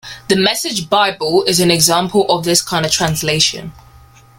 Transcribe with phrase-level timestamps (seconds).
[0.29, 3.71] The Message Bible is an example of this kind of translation.